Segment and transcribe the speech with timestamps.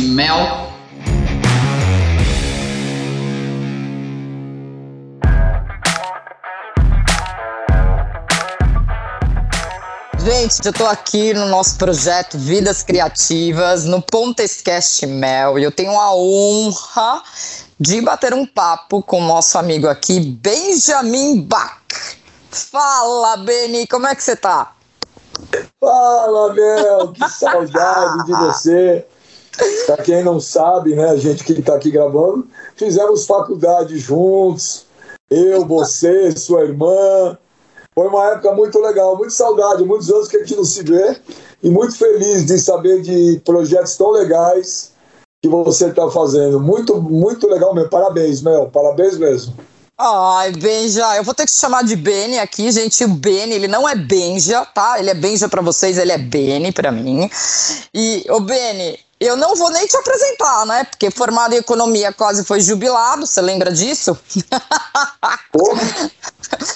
[0.00, 0.72] Mel.
[10.20, 15.98] Gente, eu tô aqui no nosso projeto Vidas Criativas, no Pontescast Mel, e eu tenho
[15.98, 17.24] a honra
[17.80, 21.80] de bater um papo com o nosso amigo aqui, Benjamin Bach.
[22.52, 24.72] Fala, Beni, como é que você tá?
[25.80, 29.06] Fala, Mel, que saudade de você.
[29.86, 34.86] Pra quem não sabe, né, a gente que tá aqui gravando, fizemos faculdade juntos,
[35.30, 37.36] eu, você, sua irmã.
[37.94, 41.20] Foi uma época muito legal, muito saudade, muitos anos que a gente não se vê
[41.62, 44.92] e muito feliz de saber de projetos tão legais
[45.42, 46.58] que você está fazendo.
[46.58, 47.90] Muito, muito legal mesmo.
[47.90, 49.54] Parabéns, Mel, parabéns mesmo.
[49.98, 53.04] Ai, Benja, eu vou ter que te chamar de Beni aqui, gente.
[53.04, 54.98] O Beni, ele não é Benja, tá?
[54.98, 57.30] Ele é Benja para vocês, ele é Beni para mim.
[57.94, 60.84] E, ô Beni, eu não vou nem te apresentar, né?
[60.84, 64.18] Porque formado em economia quase foi jubilado, você lembra disso?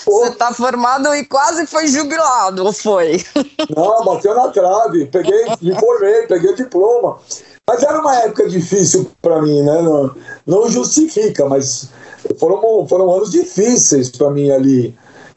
[0.06, 3.22] Você tá formado e quase foi jubilado, ou foi?
[3.74, 5.06] Não, bateu na trave.
[5.06, 7.18] Peguei, me formei, peguei o diploma.
[7.66, 9.82] Mas era uma época difícil para mim, né?
[9.82, 10.14] Não,
[10.46, 11.90] não, justifica, mas
[12.38, 14.94] foram, foram anos difíceis para mim ali.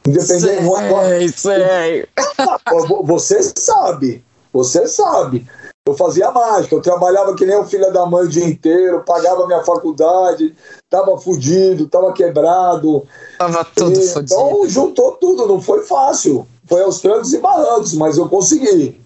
[0.07, 0.41] Independente.
[0.41, 2.07] Sei, sei.
[3.05, 4.23] Você sabe,
[4.53, 5.45] você sabe.
[5.85, 9.47] Eu fazia mágica, eu trabalhava que nem o filho da mãe o dia inteiro, pagava
[9.47, 10.55] minha faculdade,
[10.89, 13.03] tava fudido, tava quebrado.
[13.39, 14.33] Tava tudo e, fudido.
[14.35, 16.45] Então juntou tudo, não foi fácil.
[16.67, 19.01] Foi aos trancos e barrancos, mas eu consegui.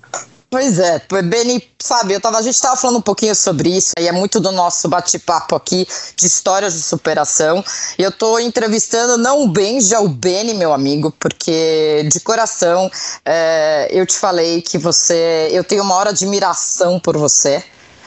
[0.53, 4.07] Pois é, Beni, sabe, eu tava, a gente estava falando um pouquinho sobre isso, e
[4.07, 7.65] é muito do nosso bate-papo aqui de histórias de superação.
[7.97, 12.87] E eu tô entrevistando não o Ben, já o Beni, meu amigo, porque de coração
[13.25, 15.49] é, eu te falei que você.
[15.51, 17.63] Eu tenho uma hora admiração por você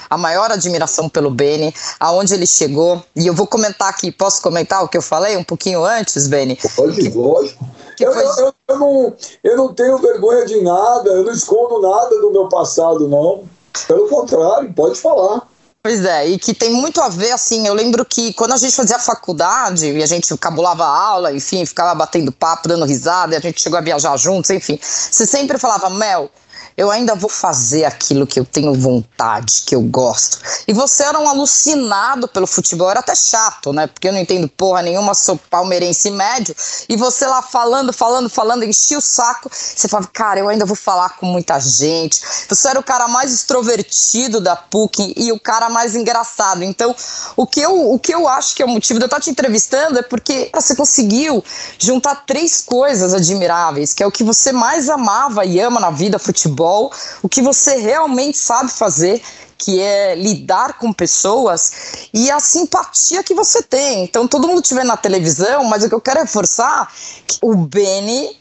[0.09, 3.03] a maior admiração pelo Beni, aonde ele chegou.
[3.15, 6.59] E eu vou comentar aqui, posso comentar o que eu falei um pouquinho antes, Beni?
[6.75, 7.65] Pode, que, lógico.
[7.97, 8.25] Que eu, foi...
[8.25, 12.49] eu, eu, não, eu não tenho vergonha de nada, eu não escondo nada do meu
[12.49, 13.45] passado, não.
[13.87, 15.47] Pelo contrário, pode falar.
[15.87, 18.75] Pois é, e que tem muito a ver, assim, eu lembro que quando a gente
[18.75, 23.41] fazia faculdade e a gente cabulava aula, enfim, ficava batendo papo, dando risada, e a
[23.41, 26.29] gente chegou a viajar juntos, enfim, você sempre falava, Mel,
[26.77, 30.39] eu ainda vou fazer aquilo que eu tenho vontade, que eu gosto.
[30.69, 33.87] E você era um alucinado pelo futebol, era até chato, né?
[33.87, 36.55] Porque eu não entendo porra nenhuma, sou palmeirense médio.
[36.87, 39.51] E você lá falando, falando, falando, enchia o saco.
[39.51, 42.21] Você falava, cara, eu ainda vou falar com muita gente.
[42.47, 46.63] Você era o cara mais extrovertido da PUC e o cara mais engraçado.
[46.63, 46.95] Então,
[47.37, 49.31] o que eu, o que eu acho que é o motivo de eu estar te
[49.31, 51.43] entrevistando é porque você conseguiu
[51.79, 56.19] juntar três coisas admiráveis, que é o que você mais amava e ama na vida,
[56.19, 59.23] futebol futebol, o que você realmente sabe fazer,
[59.57, 64.05] que é lidar com pessoas e a simpatia que você tem.
[64.05, 66.93] Então, todo mundo vê na televisão, mas o que eu quero reforçar
[67.27, 68.37] que o Benny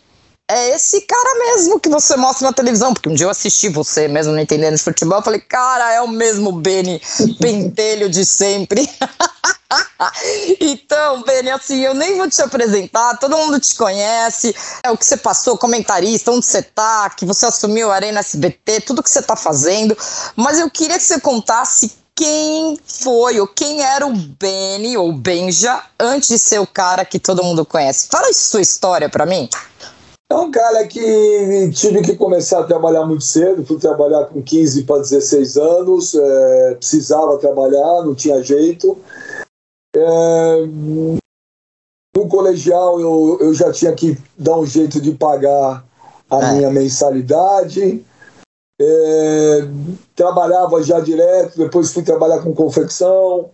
[0.48, 4.08] é esse cara mesmo que você mostra na televisão, porque um dia eu assisti você
[4.08, 7.02] mesmo não entendendo de futebol, eu falei, cara, é o mesmo Benny
[7.40, 8.88] Pentelho de sempre.
[10.62, 15.06] então, Benny, assim, eu nem vou te apresentar, todo mundo te conhece, é o que
[15.06, 19.24] você passou, comentarista, onde você tá, que você assumiu a Arena SBT, tudo que você
[19.24, 19.98] tá fazendo,
[20.36, 25.84] mas eu queria que você contasse quem foi ou quem era o Benny ou Benja
[26.00, 28.08] antes de ser o cara que todo mundo conhece.
[28.10, 29.50] Fala sua história para mim.
[30.28, 34.84] É um cara que tive que começar a trabalhar muito cedo, fui trabalhar com 15
[34.84, 38.98] para 16 anos, é, precisava trabalhar, não tinha jeito.
[39.96, 45.86] É, no colegial eu, eu já tinha que dar um jeito de pagar
[46.30, 46.54] a é.
[46.54, 48.04] minha mensalidade.
[48.82, 49.60] É,
[50.16, 53.52] trabalhava já direto, depois fui trabalhar com confecção.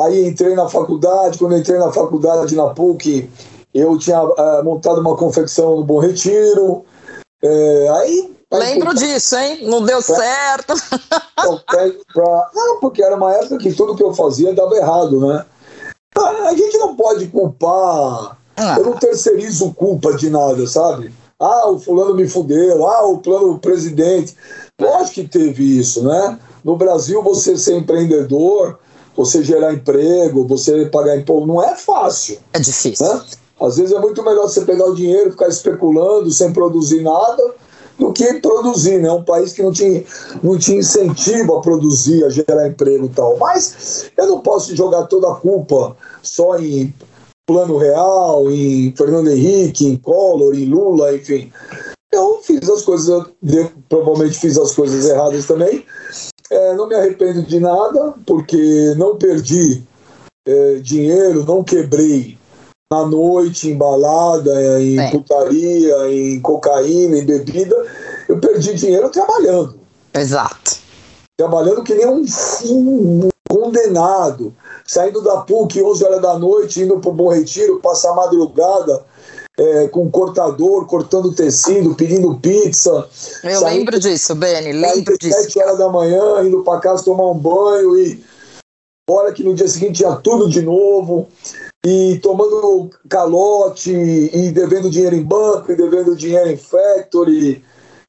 [0.00, 3.30] Aí entrei na faculdade, quando entrei na faculdade na PUC,
[3.78, 6.84] eu tinha uh, montado uma confecção no Bom Retiro.
[7.42, 8.34] É, aí.
[8.52, 9.66] Lembro disso, hein?
[9.68, 10.74] Não deu pra, certo.
[12.12, 15.44] Pra, não, porque era uma época que tudo que eu fazia dava errado, né?
[16.16, 18.36] A gente não pode culpar.
[18.56, 18.76] Ah.
[18.78, 21.12] Eu não terceirizo culpa de nada, sabe?
[21.38, 22.86] Ah, o fulano me fudeu.
[22.86, 24.34] Ah, o plano presidente.
[24.80, 26.38] Lógico que teve isso, né?
[26.64, 28.78] No Brasil, você ser empreendedor,
[29.16, 32.38] você gerar emprego, você pagar imposto, não é fácil.
[32.52, 33.06] É difícil.
[33.06, 33.22] Né?
[33.60, 37.54] Às vezes é muito melhor você pegar o dinheiro, ficar especulando sem produzir nada,
[37.98, 39.10] do que produzir, né?
[39.10, 40.04] Um país que não tinha,
[40.42, 43.36] não tinha incentivo a produzir, a gerar emprego e tal.
[43.38, 46.94] Mas eu não posso jogar toda a culpa só em
[47.46, 51.50] Plano Real, em Fernando Henrique, em Collor, em Lula, enfim.
[52.12, 53.24] Eu fiz as coisas,
[53.88, 55.84] provavelmente fiz as coisas erradas também.
[56.50, 59.82] É, não me arrependo de nada, porque não perdi
[60.46, 62.38] é, dinheiro, não quebrei
[62.90, 65.10] na noite, em balada, em é.
[65.10, 67.76] putaria, em cocaína, em bebida.
[68.26, 69.78] Eu perdi dinheiro trabalhando.
[70.14, 70.78] Exato.
[71.38, 72.24] Trabalhando que nem um,
[72.64, 74.54] um condenado.
[74.86, 79.04] Saindo da PUC 11 horas da noite, indo para o Bom Retiro, passar madrugada
[79.58, 83.06] é, com cortador, cortando tecido, pedindo pizza.
[83.44, 85.42] Eu saindo, lembro disso, Beni, lembro disso.
[85.42, 88.24] 7 horas da manhã, indo para casa tomar um banho e
[89.10, 91.28] hora que no dia seguinte tinha tudo de novo
[91.86, 97.64] e tomando calote e devendo dinheiro em banco e devendo dinheiro em factory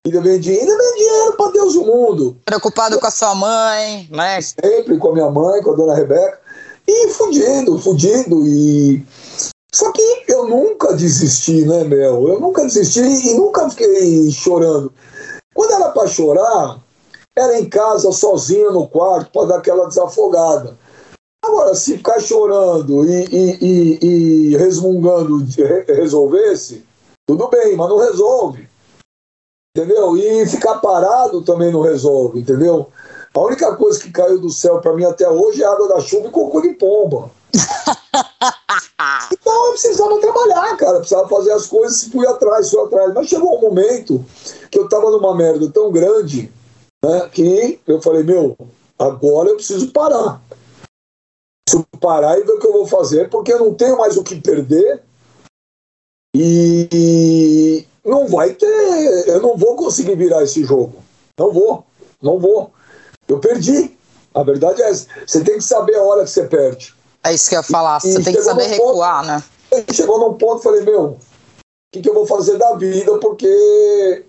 [0.05, 2.37] e devendo dinheiro, e devendo dinheiro para Deus o mundo.
[2.45, 4.39] Preocupado com a sua mãe, né?
[4.41, 6.39] Sempre com a minha mãe, com a dona Rebeca.
[6.87, 8.47] E fudido, fudido.
[8.47, 9.05] E
[9.71, 12.27] só que eu nunca desisti, né, Mel?
[12.27, 14.91] Eu nunca desisti e nunca fiquei chorando.
[15.53, 16.79] Quando era para chorar,
[17.37, 20.78] era em casa, sozinha no quarto, para dar aquela desafogada.
[21.43, 23.99] Agora, se ficar chorando e, e, e,
[24.53, 25.45] e resmungando
[25.87, 26.85] resolvesse,
[27.25, 28.67] tudo bem, mas não resolve.
[29.75, 30.17] Entendeu?
[30.17, 32.87] E ficar parado também não resolve, entendeu?
[33.33, 36.27] A única coisa que caiu do céu para mim até hoje é água da chuva
[36.27, 37.29] e cocô de pomba.
[39.31, 40.93] então eu precisava trabalhar, cara.
[40.93, 43.13] Eu precisava fazer as coisas e fui atrás, fui atrás.
[43.13, 44.25] Mas chegou um momento
[44.71, 46.51] que eu tava numa merda tão grande
[47.05, 48.57] né, que eu falei, meu,
[48.97, 50.41] agora eu preciso parar.
[51.99, 54.39] Parar e ver o que eu vou fazer, porque eu não tenho mais o que
[54.39, 55.01] perder.
[56.35, 59.27] E não vai ter.
[59.27, 61.03] Eu não vou conseguir virar esse jogo.
[61.37, 61.85] Não vou.
[62.21, 62.71] Não vou.
[63.27, 63.97] Eu perdi.
[64.33, 65.07] A verdade é essa.
[65.25, 66.93] Você tem que saber a hora que você perde.
[67.23, 69.43] É isso que eu ia falar, você tem que saber recuar, ponto, né?
[69.93, 71.17] Chegou num ponto, falei, meu, o
[71.91, 73.17] que, que eu vou fazer da vida?
[73.19, 74.25] Porque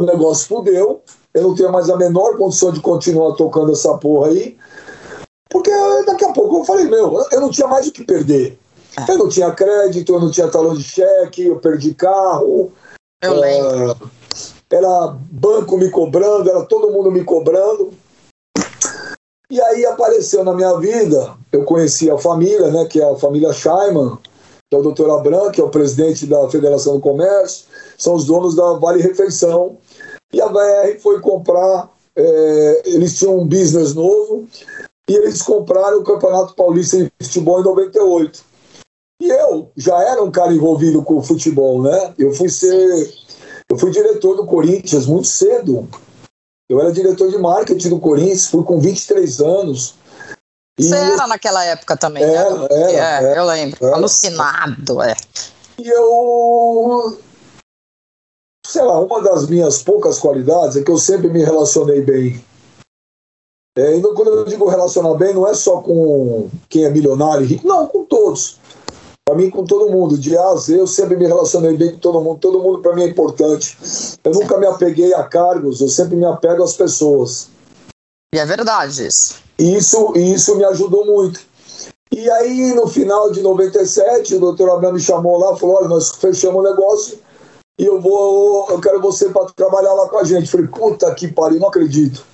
[0.00, 1.02] o negócio fudeu,
[1.34, 4.56] eu não tenho mais a menor condição de continuar tocando essa porra aí.
[5.50, 5.70] Porque
[6.06, 8.56] daqui a pouco eu falei, meu, eu não tinha mais o que perder.
[8.98, 9.12] É.
[9.12, 12.72] Eu não tinha crédito, eu não tinha talão de cheque, eu perdi carro.
[13.20, 14.10] Eu lembro.
[14.70, 17.92] Era banco me cobrando, era todo mundo me cobrando.
[19.50, 23.52] E aí apareceu na minha vida, eu conheci a família, né, que é a família
[23.52, 24.16] Scheiman,
[24.70, 27.66] que é o doutor Abram, que é o presidente da Federação do Comércio,
[27.98, 29.76] são os donos da Vale Refeição.
[30.32, 34.46] E a VR foi comprar, é, eles tinham um business novo,
[35.10, 38.44] e eles compraram o Campeonato Paulista de Futebol em 98.
[39.20, 42.14] E eu já era um cara envolvido com o futebol, né?
[42.16, 43.12] Eu fui ser.
[43.68, 45.88] Eu fui diretor do Corinthians muito cedo.
[46.68, 49.96] Eu era diretor de marketing do Corinthians, fui com 23 anos.
[50.78, 52.32] Você era naquela época também, né?
[52.32, 52.66] era, né?
[52.70, 53.84] Era, é, era, eu lembro.
[53.84, 53.96] Era.
[53.96, 55.16] Alucinado, é.
[55.76, 57.18] E eu.
[58.64, 62.40] Sei lá, uma das minhas poucas qualidades é que eu sempre me relacionei bem.
[63.76, 67.48] É, e quando eu digo relacionar bem, não é só com quem é milionário e
[67.48, 68.58] rico, não, com todos.
[69.24, 71.98] Para mim, com todo mundo, de A a Z, eu sempre me relacionei bem com
[71.98, 72.40] todo mundo.
[72.40, 73.78] Todo mundo para mim é importante.
[74.24, 77.48] Eu nunca me apeguei a cargos, eu sempre me apego às pessoas.
[78.34, 79.36] E é verdade isso.
[79.56, 81.40] Isso, isso me ajudou muito.
[82.12, 86.10] E aí, no final de 97, o doutor Abraham me chamou lá falou: olha, nós
[86.16, 87.18] fechamos o negócio
[87.78, 90.50] e eu vou, eu quero você para trabalhar lá com a gente.
[90.50, 92.24] falei, puta que pariu, não acredito.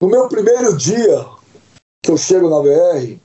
[0.00, 1.26] No meu primeiro dia
[2.00, 3.18] que eu chego na BR,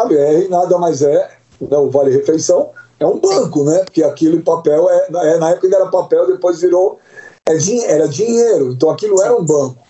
[0.00, 3.84] a BR nada mais é, né, o Vale Refeição, é um banco, né?
[3.84, 6.98] Porque aquilo em papel, é, é, na época ainda era papel, depois virou.
[7.46, 7.52] É,
[7.84, 9.84] era dinheiro, então aquilo era um banco.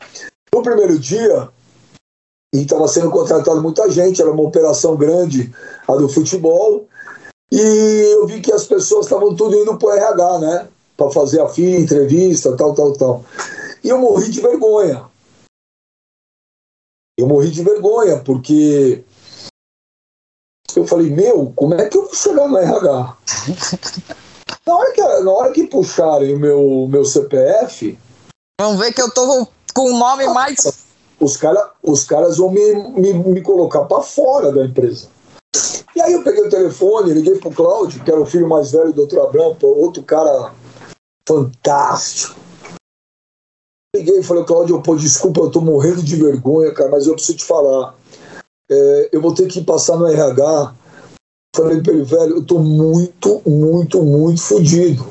[0.53, 1.49] No primeiro dia,
[2.53, 5.53] e estava sendo contratado muita gente, era uma operação grande,
[5.87, 6.85] a do futebol,
[7.53, 10.69] e eu vi que as pessoas estavam tudo indo para o RH, né?
[10.97, 13.25] Para fazer a FIA, entrevista, tal, tal, tal.
[13.85, 15.12] E eu morri de vergonha.
[17.19, 19.05] Eu morri de vergonha, porque
[20.75, 23.17] eu falei, meu, como é que eu vou chegar no RH?
[24.67, 27.99] na, hora que, na hora que puxarem o meu, meu CPF.
[28.61, 30.91] Vamos ver que eu tô com o nome mais.
[31.21, 35.09] Os, cara, os caras vão me, me, me colocar para fora da empresa.
[35.95, 38.93] E aí eu peguei o telefone, liguei pro Cláudio, que era o filho mais velho
[38.93, 39.21] do Dr.
[39.21, 40.55] Abrão, outro cara
[41.29, 42.42] fantástico.
[43.95, 47.39] Liguei e falei, Cláudio, pô, desculpa, eu tô morrendo de vergonha, cara, mas eu preciso
[47.39, 47.95] te falar
[48.73, 50.75] é, eu vou ter que passar no RH.
[51.55, 55.05] Falei para ele, velho, eu tô muito, muito, muito fodido.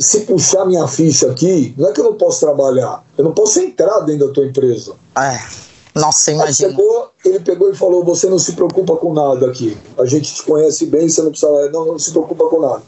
[0.00, 3.60] Se puxar minha ficha aqui, não é que eu não posso trabalhar, eu não posso
[3.60, 4.94] entrar dentro da tua empresa.
[5.16, 5.67] É.
[6.00, 6.70] Nossa, imagina.
[6.70, 9.76] Pegou, ele pegou e falou: Você não se preocupa com nada aqui.
[9.98, 11.70] A gente te conhece bem, você não precisa.
[11.70, 12.82] Não, não se preocupa com nada.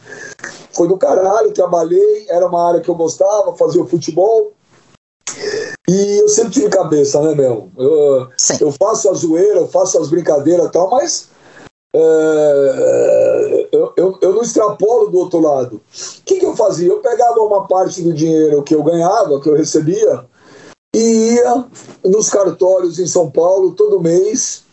[0.73, 4.53] Foi do caralho, trabalhei, era uma área que eu gostava, fazia o futebol.
[5.89, 7.69] E eu sempre tive cabeça, né, Mel?
[7.77, 8.29] Eu,
[8.61, 11.29] eu faço a zoeira, eu faço as brincadeiras e tal, mas
[11.93, 15.77] é, eu, eu, eu, não extrapolo do outro lado.
[15.77, 16.89] O que, que eu fazia?
[16.89, 20.25] Eu pegava uma parte do dinheiro que eu ganhava, que eu recebia,
[20.95, 21.65] e ia
[22.05, 24.65] nos cartórios em São Paulo todo mês.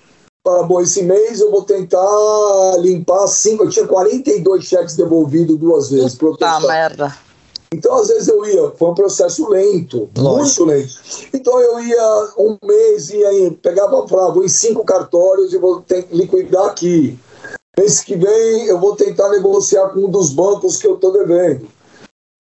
[0.44, 3.66] Para, bom, esse mês eu vou tentar limpar cinco.
[3.66, 6.16] Eu tinha 42 cheques devolvidos duas vezes.
[6.16, 7.16] Puta merda.
[7.74, 10.66] Então, às vezes eu ia, foi um processo lento, Lógico.
[10.66, 10.94] muito lento.
[11.34, 16.68] Então, eu ia um mês, ia, pegava, falava, vou em cinco cartórios e vou liquidar
[16.68, 17.20] aqui.
[17.78, 21.68] Mês que vem, eu vou tentar negociar com um dos bancos que eu estou devendo.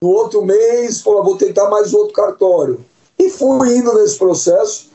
[0.01, 2.85] No outro mês, falava, vou tentar mais outro cartório.
[3.19, 4.89] E fui indo nesse processo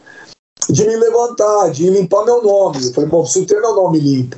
[0.69, 2.85] de me levantar, de limpar meu nome.
[2.85, 4.37] Eu falei, bom, preciso ter meu nome limpo.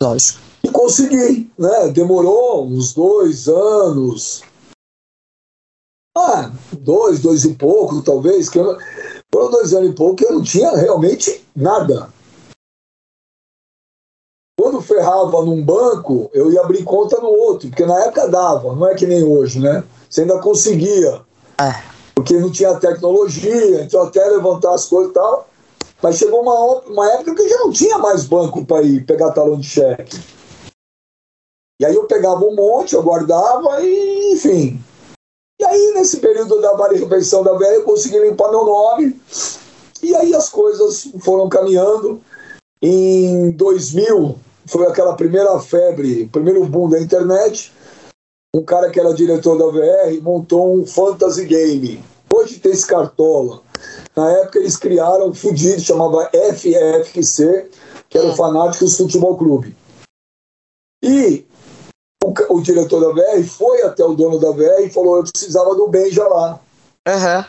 [0.00, 0.40] Lógico.
[0.64, 1.88] E consegui, né?
[1.88, 4.42] Demorou uns dois anos.
[6.16, 8.48] Ah, dois, dois e pouco, talvez.
[8.48, 8.76] Que eu,
[9.32, 12.08] foram dois anos e pouco que eu não tinha realmente nada.
[14.58, 18.88] Quando ferrava num banco, eu ia abrir conta no outro, porque na época dava, não
[18.88, 19.84] é que nem hoje, né?
[20.08, 21.20] Você ainda conseguia.
[21.60, 25.48] É porque não tinha tecnologia, então até levantar as coisas e tal.
[26.02, 29.60] Mas chegou uma, uma época que já não tinha mais banco para ir pegar talão
[29.60, 30.18] de cheque.
[31.78, 34.82] E aí eu pegava um monte, eu guardava e, enfim.
[35.60, 39.20] E aí, nesse período da Vale Refeição da Velha, eu consegui limpar meu nome.
[40.02, 42.20] E aí as coisas foram caminhando.
[42.82, 47.72] Em 2000, foi aquela primeira febre, primeiro boom da internet
[48.56, 52.02] um cara que era diretor da VR montou um fantasy game.
[52.32, 53.60] Hoje tem esse cartola.
[54.16, 57.68] Na época eles criaram um fudido, chamava FFC,
[58.08, 58.36] que era o hum.
[58.36, 59.76] Fanáticos Futebol Clube.
[61.04, 61.44] E
[62.24, 65.74] o, o, diretor da VR foi até o dono da VR e falou: Eu precisava
[65.74, 66.58] do Benja lá.
[67.06, 67.44] Uhum.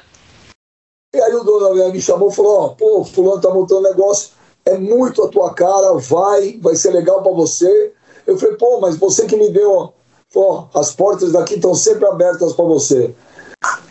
[1.15, 3.49] E aí o dono da VR me chamou e falou: Ó, oh, pô, Fulano tá
[3.49, 4.31] montando negócio,
[4.65, 7.93] é muito a tua cara, vai, vai ser legal para você.
[8.27, 9.93] Eu falei: Pô, mas você que me deu
[10.33, 13.15] Pô, as portas daqui estão sempre abertas para você.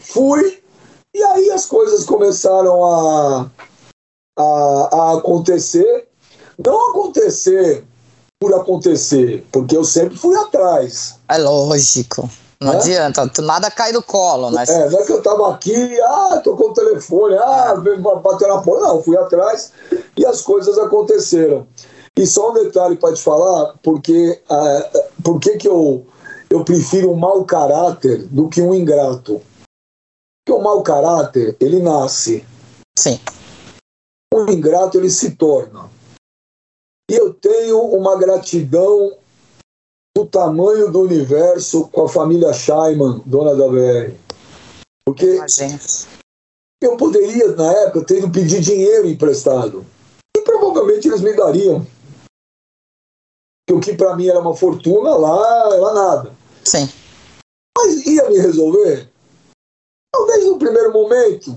[0.00, 0.62] Fui,
[1.14, 3.50] e aí as coisas começaram a,
[4.38, 6.08] a, a acontecer.
[6.64, 7.84] Não acontecer
[8.38, 11.18] por acontecer, porque eu sempre fui atrás.
[11.28, 12.28] É lógico.
[12.60, 12.76] Não é?
[12.76, 14.64] adianta, nada cai do colo, né?
[14.66, 17.74] É, não é que eu tava aqui, ah, tocou o telefone, ah,
[18.22, 18.86] bateu na porta.
[18.86, 19.72] Não, fui atrás
[20.16, 21.66] e as coisas aconteceram.
[22.16, 26.06] E só um detalhe para te falar, porque uh, por que eu
[26.56, 29.42] eu prefiro um mau caráter do que um ingrato.
[30.44, 32.44] Porque o mau caráter, ele nasce.
[32.98, 33.20] Sim.
[34.32, 35.90] O ingrato, ele se torna.
[37.10, 39.16] E eu tenho uma gratidão
[40.16, 44.14] do tamanho do universo com a família Scheiman, dona da VR.
[45.04, 45.38] Porque
[46.82, 49.84] eu poderia, na época, ter ido pedir dinheiro emprestado.
[50.36, 51.86] E provavelmente eles me dariam
[53.68, 56.35] que o que para mim era uma fortuna, lá era nada.
[56.66, 56.88] Sim.
[57.78, 59.08] Mas ia me resolver?
[60.12, 61.56] Talvez no primeiro momento.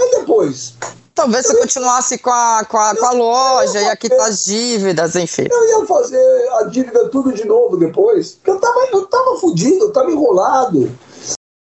[0.00, 0.74] E depois?
[1.14, 5.46] Talvez você continuasse com a, com a, com a loja, ia quitar as dívidas, enfim.
[5.50, 8.34] Eu ia fazer a dívida tudo de novo depois.
[8.34, 10.90] Porque eu tava, eu tava fudido, eu tava enrolado.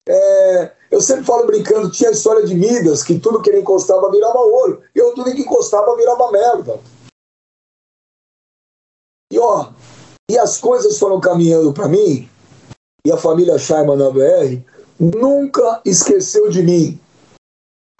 [0.09, 4.11] É, eu sempre falo brincando, tinha a história de Midas, que tudo que ele encostava
[4.11, 4.83] virava ouro.
[4.95, 6.81] E eu tudo que encostava virava merda.
[9.33, 9.73] E ó,
[10.31, 12.29] e as coisas foram caminhando para mim,
[13.05, 14.61] e a família Scheiman na BR
[14.99, 17.01] nunca esqueceu de mim.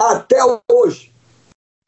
[0.01, 0.37] Até
[0.71, 1.13] hoje.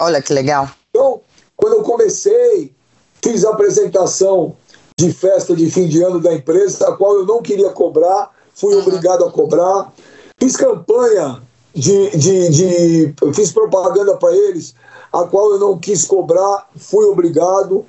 [0.01, 0.69] Olha que legal.
[0.89, 1.21] Então,
[1.57, 2.73] quando eu comecei,
[3.21, 4.55] fiz a apresentação
[4.97, 8.75] de festa de fim de ano da empresa, a qual eu não queria cobrar, fui
[8.75, 9.93] obrigado a cobrar.
[10.39, 11.41] Fiz campanha
[11.73, 14.73] de, de, de fiz propaganda para eles,
[15.11, 17.85] a qual eu não quis cobrar, fui obrigado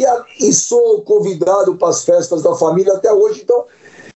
[0.00, 3.42] e, a, e sou convidado para as festas da família até hoje.
[3.42, 3.64] Então,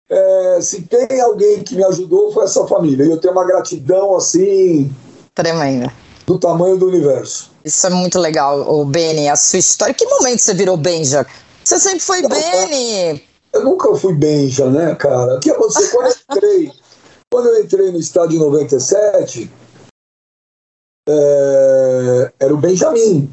[0.10, 3.06] é, se tem alguém que me ajudou, foi essa família.
[3.06, 4.94] E eu tenho uma gratidão assim.
[5.36, 5.92] Tremenda.
[6.25, 7.52] Do tamanho do universo.
[7.66, 9.94] Isso é muito legal, o Beni, a sua história.
[9.94, 11.25] Que momento você virou Benja?
[11.63, 13.22] Você sempre foi Não, Beni.
[13.52, 15.36] Eu nunca fui Benja, né, cara?
[15.36, 16.72] O que aconteceu quando eu entrei?
[17.30, 19.52] quando eu entrei no estádio 97,
[21.10, 23.30] é, era o Benjamin.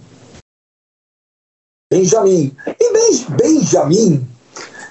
[1.90, 2.56] Benjamin.
[2.66, 4.28] E ben, Benjamin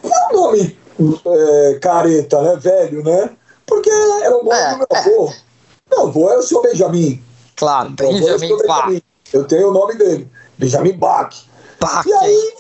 [0.04, 0.78] é um nome
[1.26, 2.56] é, careta, né?
[2.58, 3.30] Velho, né?
[3.66, 5.30] Porque era o nome é, do meu avô.
[5.30, 5.36] É.
[5.90, 7.24] Meu avô é o senhor Benjamin.
[7.56, 9.02] Claro, Benjamin, é Benjamin.
[9.32, 10.28] Eu tenho o nome dele,
[10.58, 11.34] Benjamin Bach.
[11.80, 12.06] Bach.
[12.06, 12.54] E aí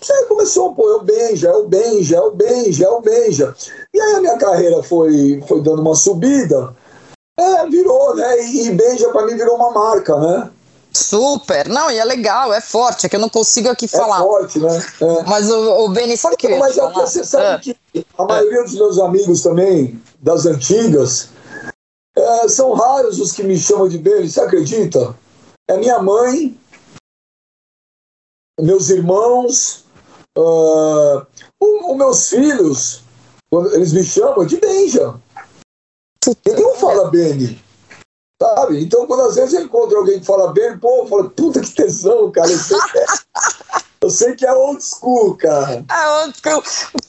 [0.00, 3.54] você começou, pô, é o Benja, é o Benja, é o Benja, é o Benja.
[3.94, 6.74] E aí a minha carreira foi, foi dando uma subida.
[7.38, 8.42] É, virou, né?
[8.46, 10.50] E, Beija pra mim virou uma marca, né?
[10.96, 14.18] Super, não, e é legal, é forte, é que eu não consigo aqui falar.
[14.20, 14.86] É forte, né?
[15.00, 15.22] É.
[15.24, 17.58] Mas o, o Beni, sabe o que eu Mas é você sabe É.
[17.58, 21.28] que a maioria dos meus amigos também, das antigas,
[22.16, 25.14] é, são raros os que me chamam de Beni, você acredita?
[25.68, 26.58] É minha mãe,
[28.60, 29.84] meus irmãos,
[30.36, 31.26] ah,
[31.60, 33.02] o- os meus filhos,
[33.74, 35.14] eles me chamam de Benja.
[36.46, 37.62] Ninguém fala Beni.
[38.40, 38.82] Sabe?
[38.82, 41.70] Então, quando às vezes eu encontro alguém que fala Beni, pô, eu falo, puta que
[41.70, 42.50] tesão, cara.
[42.50, 43.06] Eu sei que é,
[44.02, 45.84] eu sei que é old school, cara.
[46.24, 46.62] Onde que eu-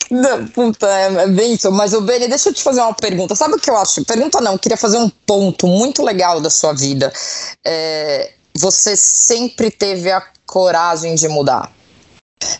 [0.09, 1.69] Não, Puta, é, é bem isso.
[1.71, 3.35] Mas o Beni, deixa eu te fazer uma pergunta.
[3.35, 4.05] Sabe o que eu acho?
[4.05, 7.11] Pergunta não, eu queria fazer um ponto muito legal da sua vida.
[7.65, 11.71] É, você sempre teve a coragem de mudar.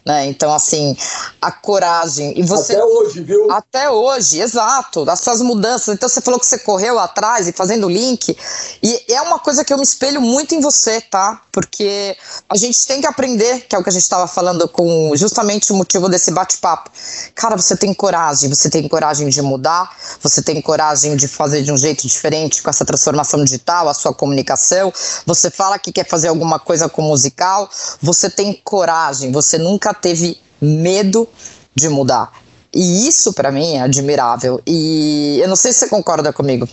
[0.05, 0.25] Né?
[0.27, 0.95] Então, assim,
[1.41, 2.33] a coragem.
[2.37, 2.73] E você.
[2.73, 3.51] Até hoje, viu?
[3.51, 5.93] Até hoje, exato, as suas mudanças.
[5.93, 8.35] Então você falou que você correu atrás e fazendo link,
[8.81, 11.41] e é uma coisa que eu me espelho muito em você, tá?
[11.51, 12.15] Porque
[12.49, 15.71] a gente tem que aprender, que é o que a gente estava falando com justamente
[15.71, 16.89] o motivo desse bate-papo.
[17.35, 21.71] Cara, você tem coragem, você tem coragem de mudar, você tem coragem de fazer de
[21.71, 24.93] um jeito diferente com essa transformação digital, a sua comunicação.
[25.25, 27.69] Você fala que quer fazer alguma coisa com musical,
[28.01, 31.27] você tem coragem, você nunca teve medo
[31.75, 32.31] de mudar.
[32.73, 34.61] E isso para mim é admirável.
[34.65, 36.67] E eu não sei se você concorda comigo.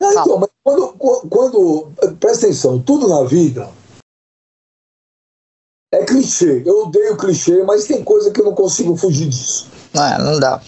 [0.00, 0.92] Não, então, mas quando,
[1.28, 1.92] quando.
[2.18, 3.70] Presta atenção, tudo na vida
[5.92, 6.62] é clichê.
[6.66, 9.70] Eu odeio clichê, mas tem coisa que eu não consigo fugir disso.
[9.94, 10.60] Não, é, não dá.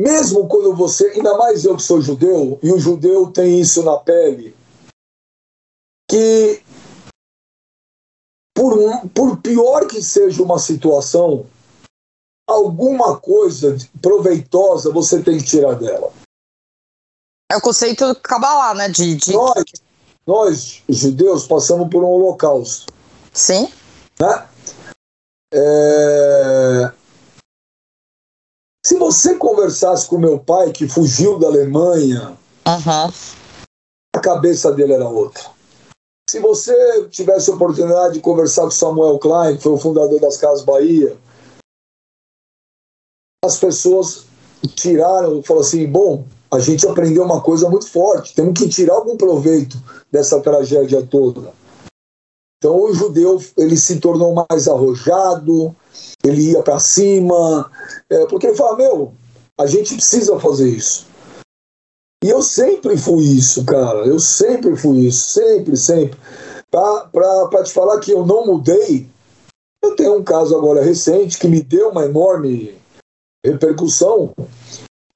[0.00, 1.08] Mesmo quando você.
[1.10, 4.56] Ainda mais eu que sou judeu, e o judeu tem isso na pele,
[6.10, 6.62] que.
[8.58, 11.46] Por, um- por pior que seja uma situação,
[12.48, 16.12] alguma coisa proveitosa você tem que tirar dela.
[17.50, 18.88] É o conceito Kabbalah, né?
[18.88, 19.32] De, de...
[19.32, 19.64] Nós,
[20.26, 22.92] nós, judeus, passamos por um holocausto.
[23.32, 23.72] Sim,
[24.18, 24.48] né?
[25.54, 26.92] É,
[28.84, 33.12] Se você conversasse com meu pai, que fugiu da Alemanha, Uhum.
[34.16, 35.44] a cabeça dele era outra.
[36.28, 40.36] Se você tivesse a oportunidade de conversar com Samuel Klein, que foi o fundador das
[40.36, 41.16] Casas Bahia,
[43.42, 44.26] as pessoas
[44.74, 49.16] tiraram, falaram assim, bom, a gente aprendeu uma coisa muito forte, temos que tirar algum
[49.16, 51.50] proveito dessa tragédia toda.
[52.58, 55.74] Então o judeu ele se tornou mais arrojado,
[56.22, 57.70] ele ia para cima,
[58.10, 59.14] é, porque ele fala, meu,
[59.56, 61.06] a gente precisa fazer isso.
[62.22, 64.06] E eu sempre fui isso, cara.
[64.06, 66.18] Eu sempre fui isso, sempre, sempre.
[66.70, 69.08] Para te falar que eu não mudei,
[69.82, 72.76] eu tenho um caso agora recente que me deu uma enorme
[73.44, 74.34] repercussão.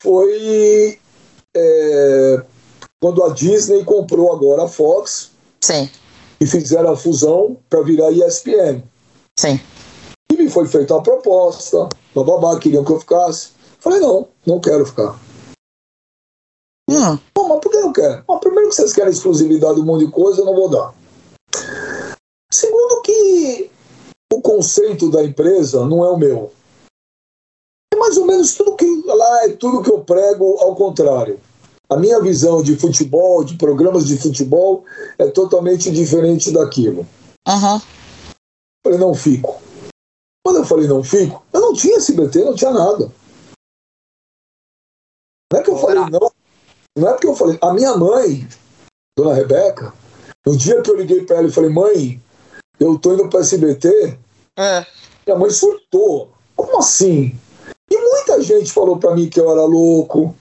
[0.00, 0.98] Foi
[1.54, 2.42] é,
[3.00, 5.90] quando a Disney comprou agora a Fox sim,
[6.40, 8.82] e fizeram a fusão para virar ESPN.
[9.38, 9.60] sim.
[10.30, 13.50] E me foi feita a proposta, bababá, queriam que eu ficasse.
[13.80, 15.18] Falei, não, não quero ficar.
[16.92, 18.22] Hum, Pô, mas por que não quer?
[18.24, 20.94] Bom, primeiro que vocês querem exclusividade de um monte de coisa, eu não vou dar.
[22.52, 23.70] Segundo que
[24.30, 26.52] o conceito da empresa não é o meu.
[27.94, 31.40] É mais ou menos tudo que lá é tudo que eu prego ao contrário.
[31.88, 34.84] A minha visão de futebol, de programas de futebol,
[35.18, 37.06] é totalmente diferente daquilo.
[37.48, 37.80] uhum.
[38.84, 39.62] Falei, não fico.
[40.44, 43.10] Quando eu falei não fico, eu não tinha SBT, não tinha nada.
[45.52, 46.32] Não é que eu falei não.
[46.96, 47.58] Não é porque eu falei.
[47.60, 48.46] A minha mãe,
[49.16, 49.92] dona Rebeca,
[50.46, 52.22] no dia que eu liguei para ela e falei, mãe,
[52.78, 54.18] eu tô indo para SBT,
[54.58, 54.84] É.
[55.26, 56.30] minha mãe surtou.
[56.56, 57.34] Como assim?
[57.90, 60.34] E muita gente falou para mim que eu era louco,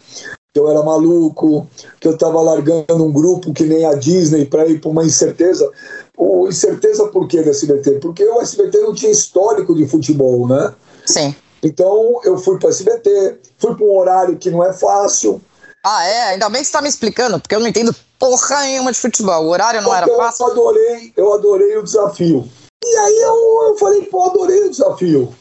[0.54, 1.68] que eu era maluco,
[2.00, 5.70] que eu estava largando um grupo que nem a Disney para ir para uma incerteza.
[6.18, 8.00] O incerteza por quê do SBT?
[8.00, 10.74] Porque o SBT não tinha histórico de futebol, né?
[11.06, 11.34] Sim.
[11.64, 15.42] Então eu fui para SBT, fui para um horário que não é fácil.
[15.84, 16.22] Ah, é?
[16.30, 19.46] Ainda bem que você tá me explicando, porque eu não entendo porra nenhuma de futebol.
[19.46, 20.46] O horário não era porque fácil.
[20.46, 22.48] Eu adorei, eu adorei o desafio.
[22.84, 25.36] E aí eu, eu falei, pô, adorei o desafio.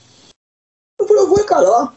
[0.99, 1.95] Eu falei, eu vou encarar.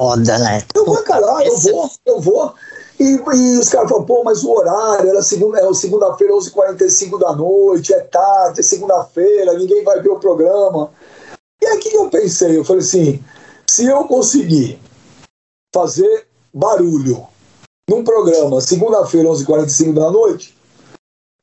[0.00, 0.66] Foda, né?
[0.74, 2.54] Eu vou encarar, eu vou, eu vou.
[2.98, 7.32] E, e os caras falam, pô, mas o horário era segunda, é segunda-feira, 11h45 da
[7.34, 10.92] noite, é tarde, é segunda-feira, ninguém vai ver o programa.
[11.60, 12.58] E aí o que eu pensei?
[12.58, 13.24] Eu falei assim,
[13.66, 14.80] se eu conseguir
[15.72, 17.26] fazer barulho
[17.88, 20.56] num programa, segunda-feira, 11h45 da noite,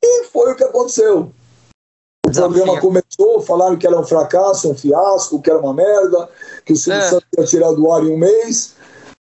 [0.02, 1.32] e foi o que aconteceu.
[2.26, 6.28] O programa começou, falaram que era um fracasso, um fiasco, que era uma merda,
[6.64, 7.08] que o Silvio É.
[7.08, 8.74] Santos ia tirar do ar em um mês.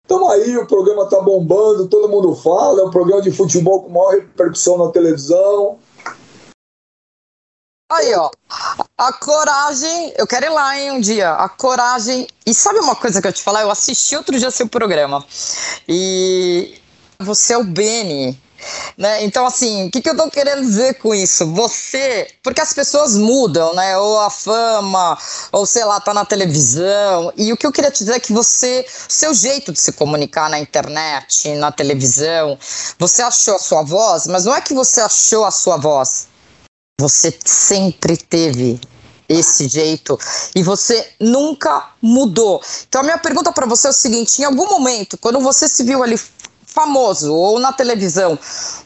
[0.04, 3.90] Estamos aí, o programa tá bombando, todo mundo fala, é um programa de futebol com
[3.90, 5.78] maior repercussão na televisão.
[7.92, 8.30] Aí, ó,
[8.96, 12.28] a coragem, eu quero ir lá em um dia, a coragem.
[12.46, 13.64] E sabe uma coisa que eu te falar?
[13.64, 15.26] Eu assisti outro dia seu programa
[15.88, 16.80] e
[17.20, 18.40] você é o Beni.
[18.96, 19.24] Né?
[19.24, 21.52] Então, assim, o que, que eu tô querendo dizer com isso?
[21.54, 22.28] Você.
[22.44, 23.98] Porque as pessoas mudam, né?
[23.98, 25.18] Ou a fama,
[25.52, 27.34] ou sei lá, tá na televisão.
[27.36, 28.86] E o que eu queria te dizer é que você.
[28.88, 32.60] Seu jeito de se comunicar na internet, na televisão,
[33.00, 36.28] você achou a sua voz, mas não é que você achou a sua voz.
[37.00, 38.78] Você sempre teve
[39.30, 40.20] esse jeito
[40.54, 42.62] e você nunca mudou.
[42.90, 45.82] Então a minha pergunta para você é o seguinte: em algum momento, quando você se
[45.84, 46.20] viu ali
[46.66, 48.38] famoso ou na televisão,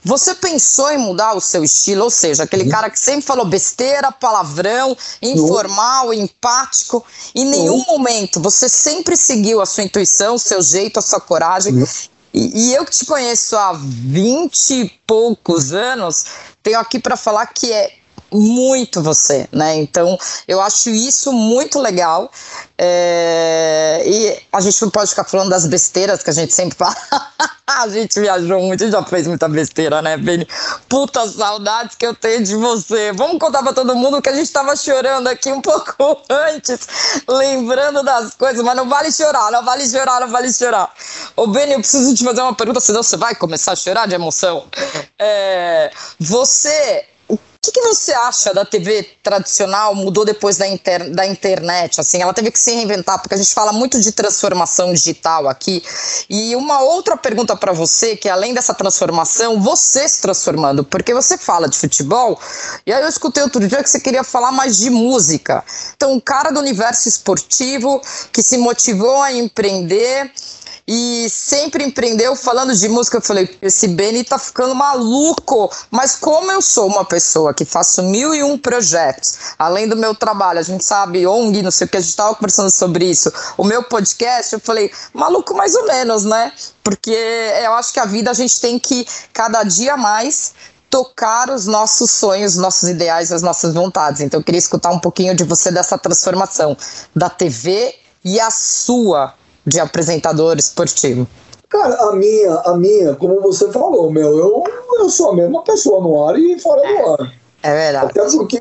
[0.04, 2.04] você pensou em mudar o seu estilo?
[2.04, 8.70] Ou seja, aquele cara que sempre falou besteira, palavrão, informal, empático, em nenhum momento você
[8.70, 11.84] sempre seguiu a sua intuição, o seu jeito, a sua coragem.
[12.32, 16.26] E, e eu que te conheço há vinte e poucos anos,
[16.62, 18.03] tenho aqui para falar que é
[18.34, 19.76] muito você, né?
[19.76, 20.18] Então,
[20.48, 22.32] eu acho isso muito legal.
[22.78, 24.04] É...
[24.06, 26.96] E a gente não pode ficar falando das besteiras que a gente sempre fala.
[27.66, 30.48] a gente viajou muito já fez muita besteira, né, Beni?
[30.90, 33.12] Puta saudades que eu tenho de você.
[33.14, 36.80] Vamos contar pra todo mundo que a gente tava chorando aqui um pouco antes,
[37.28, 40.92] lembrando das coisas, mas não vale chorar, não vale chorar, não vale chorar.
[41.36, 44.16] Ô, Beni, eu preciso te fazer uma pergunta, senão você vai começar a chorar de
[44.16, 44.66] emoção.
[45.18, 45.92] É...
[46.20, 47.06] Você
[47.64, 52.02] que, que você acha da TV tradicional mudou depois da, inter, da internet?
[52.02, 55.82] Assim, ela teve que se reinventar, porque a gente fala muito de transformação digital aqui.
[56.30, 61.38] E uma outra pergunta para você, que além dessa transformação, você se transformando, porque você
[61.38, 62.38] fala de futebol,
[62.86, 65.64] e aí eu escutei outro dia que você queria falar mais de música.
[65.96, 68.02] Então, um cara do universo esportivo
[68.34, 70.30] que se motivou a empreender
[70.88, 73.18] e sempre empreendeu falando de música.
[73.18, 75.72] Eu falei, esse Benny tá ficando maluco.
[75.90, 80.14] Mas como eu sou uma pessoa que faço mil e um projetos, além do meu
[80.14, 83.32] trabalho, a gente sabe, ONG, não sei o que, a gente tava conversando sobre isso,
[83.58, 86.52] o meu podcast, eu falei, maluco mais ou menos, né?
[86.84, 90.54] Porque eu acho que a vida a gente tem que cada dia mais
[90.90, 94.22] tocar os nossos sonhos, nossos ideais, as nossas vontades.
[94.22, 96.78] Então eu queria escutar um pouquinho de você dessa transformação
[97.16, 99.34] da TV e a sua
[99.66, 101.28] de apresentador esportivo?
[101.70, 104.64] Cara, a minha, a minha, como você falou, meu, eu,
[105.00, 107.34] eu sou a mesma pessoa no ar e fora do ar.
[107.64, 108.06] É verdade.
[108.06, 108.60] Até porque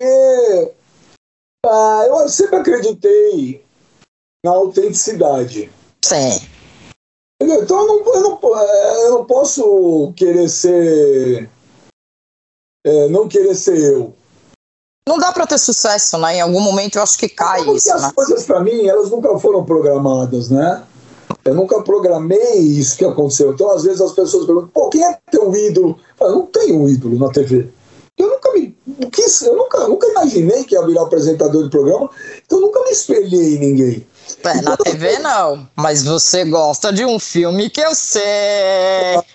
[1.67, 3.65] ah, eu sempre acreditei
[4.45, 5.71] na autenticidade.
[6.05, 6.41] Sim.
[7.41, 11.51] Então eu não, eu não, é, eu não posso querer ser.
[12.85, 14.15] É, não querer ser eu.
[15.09, 16.37] Não dá para ter sucesso, né?
[16.37, 17.93] Em algum momento eu acho que cai Porque isso.
[17.93, 18.12] As né?
[18.15, 20.85] coisas para mim, elas nunca foram programadas, né?
[21.44, 23.52] Eu nunca programei isso que aconteceu.
[23.52, 25.98] Então, às vezes, as pessoas perguntam, pô, quem é teu ídolo?
[26.20, 27.68] Eu não tenho um ídolo na TV.
[28.16, 28.76] Eu nunca me.
[29.42, 32.09] Eu nunca, nunca imaginei que ia virar apresentador de programa,
[32.44, 34.07] então eu nunca me espelhei em ninguém.
[34.45, 38.23] É, na TV não, mas você gosta de um filme que eu sei.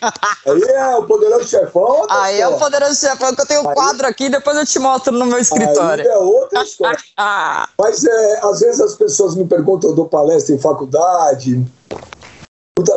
[0.02, 2.06] Aí é o Poderoso Chefão.
[2.10, 5.14] Aí é o Poderoso Chefão que eu tenho um quadro aqui, depois eu te mostro
[5.14, 6.04] no meu escritório.
[6.04, 7.00] Aí é outra história.
[7.78, 11.66] mas é, às vezes as pessoas me perguntam, eu dou palestra em faculdade,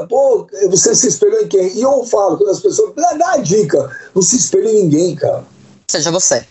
[0.09, 1.79] Pô, você se espelhou em quem?
[1.79, 2.95] E eu falo, quando as pessoas.
[2.95, 5.45] Dá, dá a dica, não se espelhe em ninguém, cara.
[5.89, 6.45] Seja você.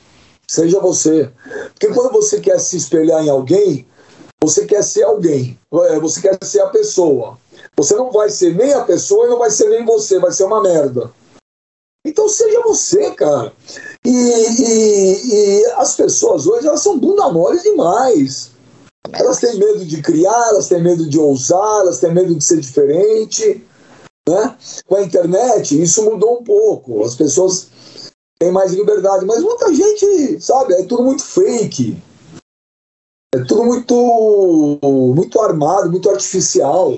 [0.48, 1.30] Seja você.
[1.74, 3.86] Porque quando você quer se espelhar em alguém,
[4.41, 7.38] você quer ser alguém, é, você quer ser a pessoa.
[7.75, 10.45] Você não vai ser nem a pessoa e não vai ser nem você, vai ser
[10.45, 11.12] uma merda.
[12.06, 13.52] Então seja você, cara.
[14.06, 18.52] E, e, e as pessoas hoje, elas são bunda mole demais.
[19.12, 22.60] Elas têm medo de criar, elas têm medo de ousar, elas têm medo de ser
[22.60, 23.65] diferente.
[24.28, 24.58] Né?
[24.86, 27.04] Com a internet, isso mudou um pouco.
[27.04, 27.67] As pessoas
[28.39, 32.02] têm mais liberdade, mas muita gente, sabe, é tudo muito fake.
[33.36, 36.98] É tudo muito, muito armado, muito artificial.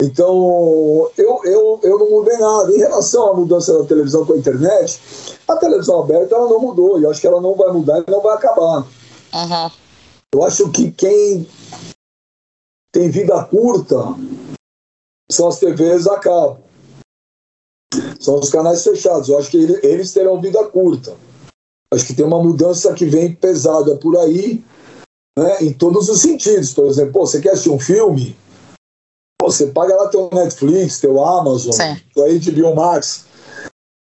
[0.00, 2.72] Então, eu, eu, eu não mudei nada.
[2.72, 5.00] Em relação à mudança da televisão com a internet,
[5.48, 6.98] a televisão aberta ela não mudou.
[6.98, 8.86] E eu acho que ela não vai mudar e não vai acabar.
[9.34, 9.70] Uhum.
[10.32, 11.48] Eu acho que quem
[12.92, 13.96] tem vida curta
[15.28, 16.60] são as TVs a cabo.
[18.20, 19.28] São os canais fechados.
[19.28, 21.16] Eu acho que eles terão vida curta.
[21.92, 24.64] Acho que tem uma mudança que vem pesada por aí
[25.36, 26.72] né, em todos os sentidos.
[26.72, 28.36] Por exemplo, pô, você quer assistir um filme?
[29.38, 32.00] Pô, você paga lá teu Netflix, teu Amazon, Sim.
[32.14, 33.26] teu HBO Max.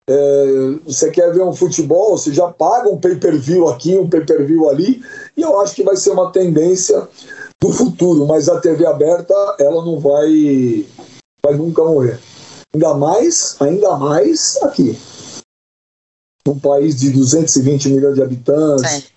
[0.08, 0.46] É,
[0.84, 5.02] você quer ver um futebol, você já paga um pay-per-view aqui, um pay-per-view ali,
[5.36, 7.08] e eu acho que vai ser uma tendência
[7.60, 10.84] do futuro, mas a TV aberta, ela não vai,
[11.44, 12.18] vai nunca morrer.
[12.74, 14.98] Ainda mais, ainda mais aqui.
[16.44, 19.12] Num país de 220 milhões de habitantes,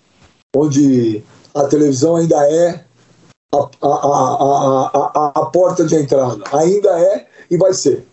[0.54, 1.24] onde
[1.56, 2.84] a televisão ainda é
[3.52, 6.44] a, a, a, a, a porta de entrada.
[6.52, 8.06] Ainda é e vai ser.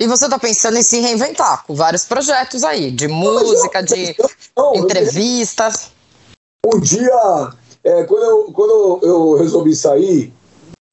[0.00, 4.14] E você está pensando em se reinventar com vários projetos aí, de música, de
[4.74, 5.90] entrevistas.
[6.66, 7.52] Um dia,
[7.82, 10.34] é, quando, eu, quando eu resolvi sair,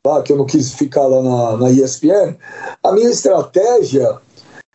[0.06, 2.38] lá, que eu não quis ficar lá na, na ESPN,
[2.82, 4.20] a minha estratégia,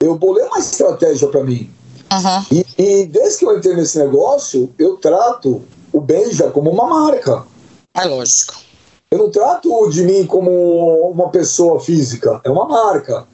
[0.01, 1.73] eu bolei uma estratégia para mim.
[2.13, 2.47] Uhum.
[2.51, 5.63] E, e, desde que eu entrei nesse negócio, eu trato
[5.99, 7.45] o Benja como uma marca.
[7.95, 8.55] É lógico.
[9.11, 13.27] Eu não trato de mim como uma pessoa física, é uma marca.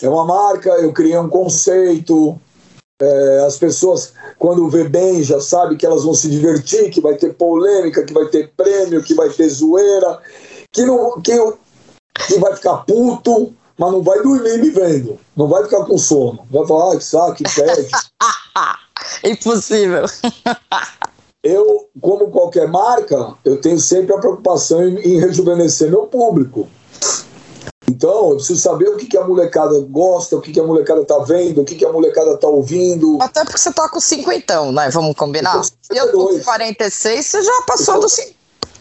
[0.00, 2.40] É uma marca, eu criei um conceito.
[3.00, 7.14] É, as pessoas, quando vê bem, já sabe que elas vão se divertir, que vai
[7.16, 10.18] ter polêmica, que vai ter prêmio, que vai ter zoeira,
[10.72, 11.32] que, não, que,
[12.26, 15.18] que vai ficar puto, mas não vai dormir me vendo.
[15.36, 16.46] Não vai ficar com sono.
[16.50, 17.90] Vai falar, ah, que saco, que pede.
[19.24, 20.06] Impossível.
[21.46, 26.68] eu, como qualquer marca, eu tenho sempre a preocupação em, em rejuvenescer meu público.
[27.88, 31.04] Então, eu preciso saber o que, que a molecada gosta, o que, que a molecada
[31.04, 33.18] tá vendo, o que, que a molecada tá ouvindo.
[33.20, 34.90] Até porque você tá com cinquentão, né?
[34.90, 35.62] Vamos combinar?
[35.90, 38.36] Eu, eu tô com 46, você já passou dos 50.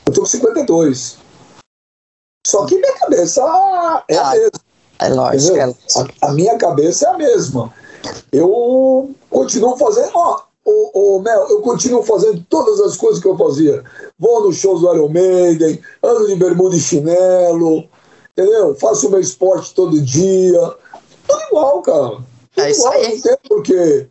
[0.07, 1.17] Eu tô com 52.
[2.45, 3.41] Só que minha cabeça
[4.07, 4.51] é ah, a mesma.
[4.99, 5.57] É lógico.
[5.57, 6.13] É lógico.
[6.21, 7.73] A, a, minha cabeça é a mesma.
[8.31, 10.11] Eu continuo fazendo.
[10.13, 13.83] Ó, ô, ô, Mel, eu continuo fazendo todas as coisas que eu fazia.
[14.17, 17.87] Vou nos shows do Iron Maiden, ando de bermuda e chinelo,
[18.31, 18.75] entendeu?
[18.75, 20.59] Faço meu esporte todo dia.
[21.27, 22.17] Tudo igual, cara.
[22.55, 23.15] Tudo é igual, aí.
[23.15, 24.07] não tem porque.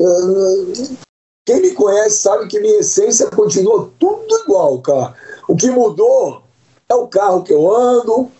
[0.00, 0.96] Uh,
[1.44, 5.14] quem me conhece sabe que minha essência continua tudo igual, cara.
[5.48, 6.42] O que mudou
[6.88, 8.30] é o carro que eu ando,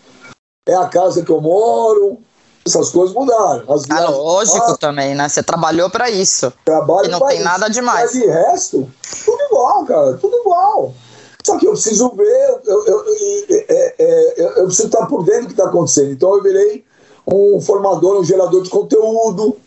[0.67, 2.19] é a casa que eu moro.
[2.65, 3.63] Essas coisas mudaram.
[3.73, 5.27] As ah, lógico também, né?
[5.27, 6.51] Você trabalhou para isso.
[6.63, 7.43] Trabalho e não tem isso.
[7.43, 8.13] nada demais.
[8.13, 8.89] Mas de resto,
[9.25, 10.13] tudo igual, cara.
[10.17, 10.93] Tudo igual.
[11.45, 13.05] Só que eu preciso ver, eu, eu, eu,
[13.49, 16.11] é, é, eu preciso estar por dentro do que está acontecendo.
[16.11, 16.85] Então eu virei
[17.27, 19.57] um formador, um gerador de conteúdo.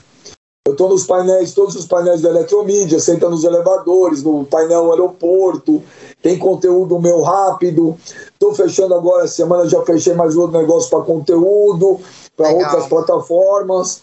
[0.66, 5.80] Eu estou nos painéis, todos os painéis da Eletromídia, senta nos elevadores, no painel aeroporto,
[6.20, 7.96] tem conteúdo meu rápido.
[8.32, 12.00] Estou fechando agora, essa semana já fechei mais outro negócio para conteúdo,
[12.36, 14.02] para outras plataformas.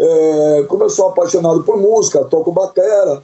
[0.00, 3.22] É, como eu sou apaixonado por música, toco batera.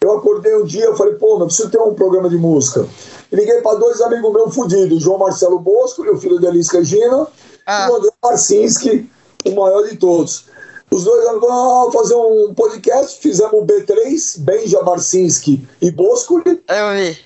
[0.00, 2.86] Eu acordei um dia, falei, pô, não preciso ter um programa de música.
[3.32, 7.26] liguei para dois amigos meus fodidos, João Marcelo Bosco e o filho da Elis Regina,
[7.66, 7.88] ah.
[7.88, 9.10] e o André Marcinski,
[9.44, 10.53] o maior de todos.
[10.94, 16.40] Os dois vão fazer um podcast, fizemos o B3, Benja Marcinski e Bosco.
[16.46, 17.18] Eu vi.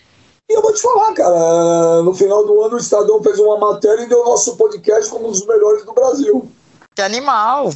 [0.51, 4.05] E eu vou te falar, cara, no final do ano o Estadão fez uma matéria
[4.05, 6.51] e deu nosso podcast como um dos melhores do Brasil.
[6.97, 7.71] Que animal!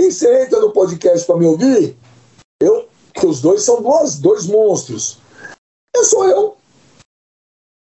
[0.00, 1.96] E você entra no podcast para me ouvir,
[2.60, 5.18] eu que os dois são duas, dois monstros.
[5.94, 6.56] Eu sou eu.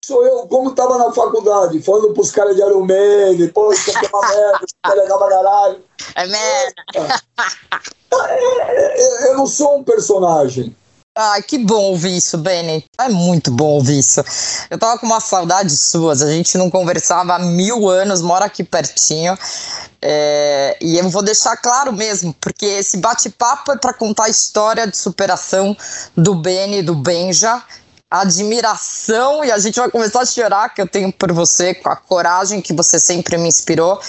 [0.04, 4.06] Sou eu, como estava na faculdade, falando pros caras de Iron Man, pô, isso aqui
[4.06, 5.82] é uma merda, isso é legal pra caralho.
[6.16, 7.22] É merda.
[9.22, 10.76] Eu não sou um personagem.
[11.16, 12.86] Ai, que bom ouvir isso, Benny.
[13.00, 14.22] É muito bom ouvir isso.
[14.70, 16.22] Eu tava com uma saudade suas.
[16.22, 19.38] A gente não conversava há mil anos, mora aqui pertinho.
[20.02, 24.86] É, e eu vou deixar claro mesmo, porque esse bate-papo é para contar a história
[24.86, 25.78] de superação
[26.18, 27.64] do Beni, do Benja,
[28.22, 31.96] admiração e a gente vai começar a chorar que eu tenho por você, com a
[31.96, 34.00] coragem que você sempre me inspirou.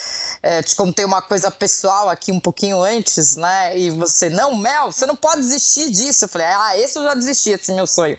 [0.42, 3.78] É, te contei uma coisa pessoal aqui um pouquinho antes, né?
[3.78, 6.26] E você, não, Mel, você não pode desistir disso.
[6.26, 8.18] Eu falei, ah, esse eu já desisti, esse é meu sonho.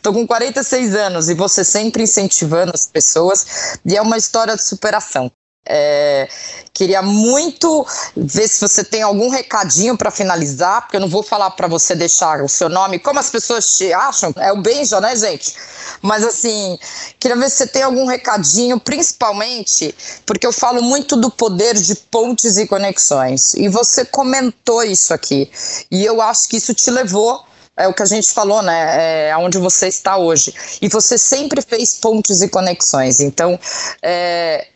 [0.00, 4.62] Tô com 46 anos e você sempre incentivando as pessoas e é uma história de
[4.64, 5.30] superação.
[5.66, 6.28] É,
[6.72, 11.50] queria muito ver se você tem algum recadinho para finalizar, porque eu não vou falar
[11.50, 15.16] para você deixar o seu nome, como as pessoas te acham, é o Benja, né,
[15.16, 15.54] gente?
[16.02, 16.78] Mas assim,
[17.18, 21.94] queria ver se você tem algum recadinho, principalmente porque eu falo muito do poder de
[21.94, 23.54] pontes e conexões.
[23.54, 25.50] E você comentou isso aqui,
[25.90, 27.44] e eu acho que isso te levou
[27.76, 29.26] é o que a gente falou, né?
[29.28, 30.54] É aonde você está hoje.
[30.80, 33.20] E você sempre fez pontes e conexões.
[33.20, 33.60] Então,
[34.00, 34.66] é,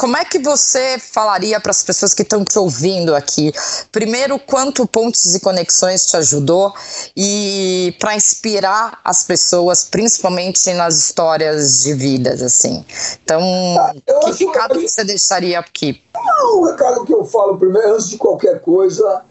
[0.00, 3.52] como é que você falaria para as pessoas que estão te ouvindo aqui?
[3.92, 6.72] Primeiro, quanto Pontes e Conexões te ajudou
[7.14, 12.82] e para inspirar as pessoas, principalmente nas histórias de vidas, assim.
[13.22, 13.42] Então,
[13.78, 13.92] ah,
[14.34, 16.02] que recado que você deixaria aqui?
[16.14, 19.22] Não, o recado que eu falo primeiro, antes de qualquer coisa,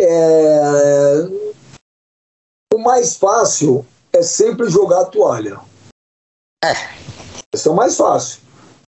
[0.00, 1.28] é...
[2.72, 5.60] o mais fácil é sempre jogar a toalha.
[6.64, 6.72] É.
[7.52, 8.45] Esse é o mais fácil.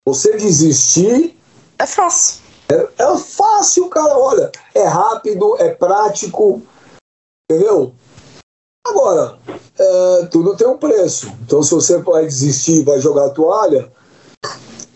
[0.09, 1.39] Você desistir.
[1.79, 2.41] É fácil.
[2.71, 4.17] É, é fácil, cara.
[4.17, 6.63] Olha, é rápido, é prático,
[7.45, 7.93] entendeu?
[8.87, 9.39] Agora,
[9.79, 11.31] é, tudo tem um preço.
[11.43, 13.93] Então, se você vai desistir, vai jogar a toalha,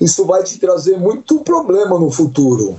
[0.01, 2.79] isso vai te trazer muito problema no futuro.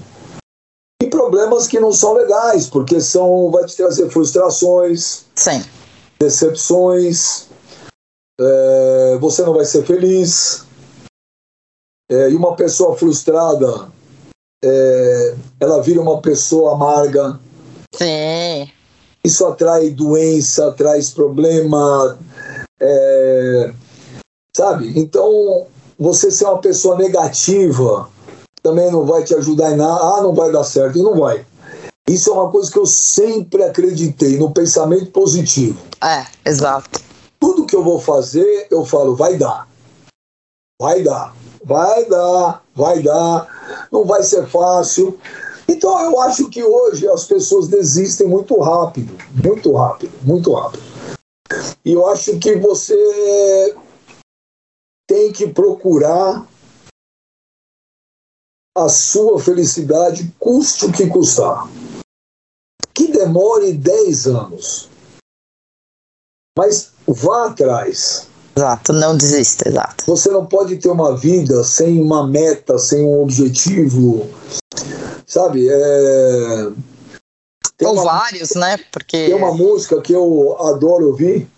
[1.03, 5.63] E problemas que não são legais, porque são, vai te trazer frustrações, Sim.
[6.19, 7.45] decepções,
[8.41, 10.65] é, você não vai ser feliz.
[12.09, 13.89] É, e uma pessoa frustrada,
[14.63, 17.39] é, ela vira uma pessoa amarga.
[17.95, 18.69] Sim.
[19.23, 22.17] Isso atrai doença, traz problema,
[22.79, 23.73] é,
[24.55, 24.99] sabe?
[24.99, 28.09] Então, você ser uma pessoa negativa
[28.63, 30.01] também não vai te ajudar em nada.
[30.01, 30.97] Ah, não vai dar certo.
[30.97, 31.45] E não vai.
[32.07, 35.79] Isso é uma coisa que eu sempre acreditei, no pensamento positivo.
[36.01, 37.01] É, exato.
[37.39, 39.67] Tudo que eu vou fazer, eu falo, vai dar.
[40.81, 41.35] Vai dar.
[41.63, 43.87] Vai dar, vai dar.
[43.91, 45.19] Não vai ser fácil.
[45.67, 50.83] Então eu acho que hoje as pessoas desistem muito rápido, muito rápido, muito rápido.
[51.85, 53.75] E eu acho que você
[55.07, 56.47] tem que procurar
[58.75, 61.69] a sua felicidade, custe o que custar.
[62.93, 64.89] Que demore 10 anos.
[66.57, 68.29] Mas vá atrás.
[68.55, 70.05] Exato, não desista, exato.
[70.05, 74.29] Você não pode ter uma vida sem uma meta, sem um objetivo.
[75.25, 75.67] Sabe?
[75.67, 76.71] É...
[77.75, 78.77] Tem Ou uma, vários, né?
[78.91, 79.25] Porque...
[79.25, 81.49] Tem uma música que eu adoro ouvir,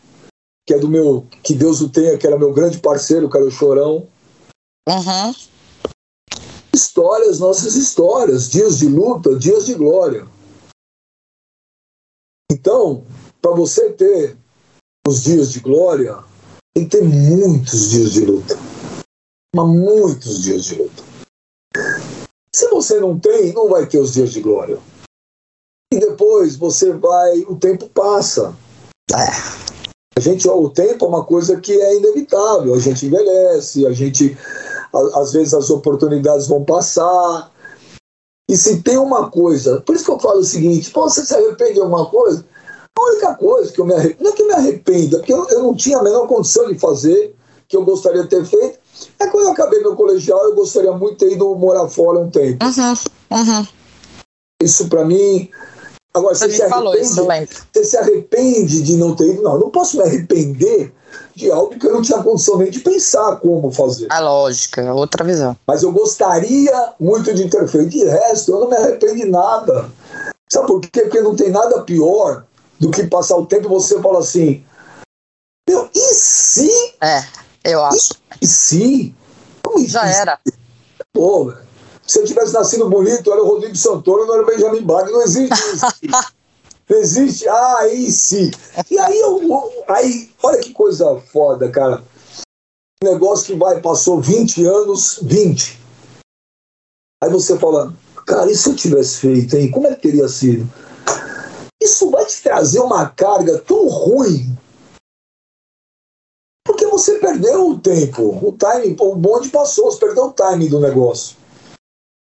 [0.65, 1.27] que é do meu.
[1.43, 4.07] Que Deus o tenha, que era meu grande parceiro, que era o Chorão.
[4.87, 5.35] Uhum.
[6.73, 10.25] Histórias, nossas histórias, dias de luta, dias de glória.
[12.49, 13.03] Então,
[13.41, 14.37] para você ter
[15.05, 16.23] os dias de glória,
[16.75, 18.59] tem que ter muitos dias de luta.
[19.55, 21.03] Mas muitos dias de luta.
[22.53, 24.77] Se você não tem, não vai ter os dias de glória.
[25.93, 28.53] E depois você vai, o tempo passa.
[29.11, 29.65] É.
[30.17, 32.73] A gente, o tempo é uma coisa que é inevitável.
[32.73, 34.37] A gente envelhece, a gente,
[35.13, 37.51] às vezes as oportunidades vão passar.
[38.49, 41.75] E se tem uma coisa, por isso que eu falo o seguinte: você se arrepende
[41.75, 42.45] de alguma coisa?
[42.97, 45.47] A única coisa que eu me arrependo, não é que eu me arrependa, porque eu,
[45.49, 47.35] eu não tinha a menor condição de fazer,
[47.67, 48.79] que eu gostaria de ter feito,
[49.19, 52.29] é quando eu acabei meu colegial, eu gostaria muito de ter ido morar fora um
[52.29, 52.63] tempo.
[52.63, 53.67] Uhum, uhum.
[54.63, 55.49] Isso para mim.
[56.13, 57.27] Agora, você, se falou isso,
[57.73, 59.41] você se arrepende de não ter ido?
[59.41, 60.93] Não, eu não posso me arrepender
[61.35, 64.07] de algo que eu não tinha condição nem de pensar como fazer.
[64.09, 65.57] A lógica, outra visão.
[65.67, 67.89] Mas eu gostaria muito de ter feito.
[67.89, 69.89] De resto, eu não me arrependo de nada.
[70.49, 71.01] Sabe por quê?
[71.01, 72.44] Porque não tem nada pior
[72.79, 74.65] do que passar o tempo você fala assim:
[75.67, 76.69] Meu, e se?
[77.01, 77.23] É,
[77.63, 78.13] eu acho.
[78.41, 79.15] E, e se?
[79.63, 80.39] Como Já era.
[81.13, 81.65] Pô, velho.
[82.07, 85.23] Se eu tivesse nascido bonito, era o Rodrigo Santoro, não era o Benjamin Bach, não
[85.23, 85.85] existe isso.
[86.87, 88.51] não existe, ah, e se?
[88.91, 92.03] E aí, eu, aí, olha que coisa foda, cara.
[93.03, 95.79] Um negócio que vai, passou 20 anos, 20.
[97.23, 97.91] Aí você fala,
[98.25, 99.71] cara, e se eu tivesse feito, hein?
[99.71, 100.71] Como é que teria sido?
[101.85, 104.57] Isso vai te trazer uma carga tão ruim.
[106.65, 110.79] Porque você perdeu o tempo, o time, o bonde passou, você perdeu o time do
[110.79, 111.37] negócio.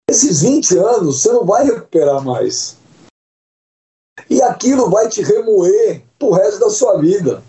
[0.08, 2.78] Esses 20 anos você não vai recuperar mais.
[4.30, 7.42] E aquilo vai te remoer pro resto da sua vida.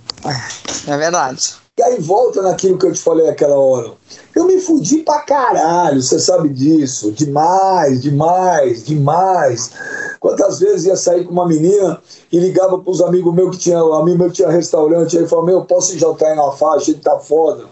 [0.86, 1.56] É verdade.
[1.84, 3.94] Aí volta naquilo que eu te falei aquela hora.
[4.34, 7.12] Eu me fudi pra caralho, você sabe disso.
[7.12, 9.72] Demais, demais, demais.
[10.20, 14.18] Quantas vezes ia sair com uma menina e ligava pros amigos meus que tinha, amigo
[14.18, 16.92] meu que tinha restaurante, aí falava, meu, posso jantar aí na faixa?
[16.92, 17.66] Ele tá foda.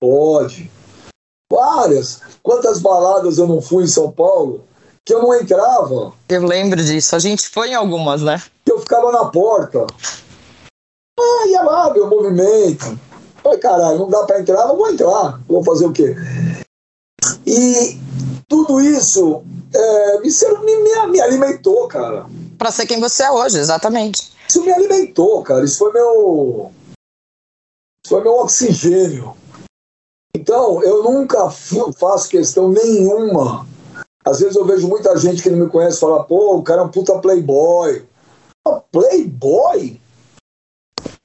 [0.00, 0.70] Pode.
[1.50, 2.20] Várias.
[2.42, 4.64] Quantas baladas eu não fui em São Paulo
[5.04, 6.12] que eu não entrava.
[6.28, 7.14] Eu lembro disso.
[7.14, 8.42] A gente foi em algumas, né?
[8.66, 9.86] Eu ficava na porta.
[11.18, 12.98] Ah, ia lá o movimento.
[13.46, 15.40] Falei, caralho, não dá pra entrar, não vou entrar.
[15.46, 16.16] Vou fazer o quê?
[17.46, 17.96] E
[18.48, 22.26] tudo isso é, me, me, me alimentou, cara.
[22.58, 24.32] Pra ser quem você é hoje, exatamente.
[24.48, 25.64] Isso me alimentou, cara.
[25.64, 26.72] Isso foi meu.
[28.04, 29.36] Isso foi meu oxigênio.
[30.34, 31.48] Então, eu nunca
[31.96, 33.64] faço questão nenhuma.
[34.24, 36.84] Às vezes eu vejo muita gente que não me conhece falar, pô, o cara é
[36.84, 38.04] um puta playboy.
[38.90, 40.00] playboy?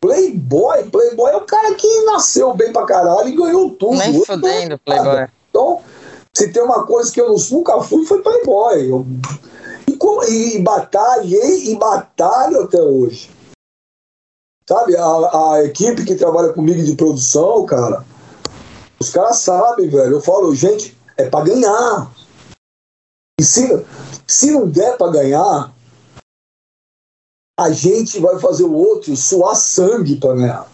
[0.01, 0.89] Playboy?
[0.89, 3.97] Playboy é o cara que nasceu bem pra caralho e ganhou tudo.
[3.97, 5.27] Nem fodendo, playboy.
[5.49, 5.81] Então,
[6.33, 8.89] se tem uma coisa que eu nunca fui, foi playboy.
[8.89, 9.05] Eu,
[9.87, 13.29] e, como, e, batalhei e batalho até hoje.
[14.67, 18.05] Sabe, a, a equipe que trabalha comigo de produção, cara,
[18.99, 20.13] os caras sabem, velho.
[20.13, 22.11] Eu falo, gente, é para ganhar.
[23.39, 23.85] E se,
[24.25, 25.73] se não der para ganhar,
[27.61, 30.71] a gente vai fazer o outro suar sangue para ganhar.